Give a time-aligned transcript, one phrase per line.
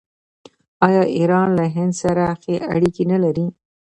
[0.87, 3.47] آیا ایران له هند سره ښه اړیکې نلري؟